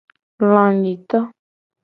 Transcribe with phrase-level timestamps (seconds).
[0.51, 1.19] Lanyito.